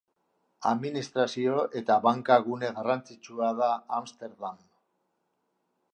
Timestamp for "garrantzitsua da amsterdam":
2.79-4.61